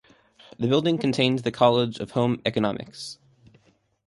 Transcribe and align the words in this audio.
The 0.57 0.67
building 0.67 0.97
contained 0.97 1.43
the 1.43 1.51
College 1.51 1.99
of 1.99 2.09
Home 2.13 2.41
Economics. 2.43 3.19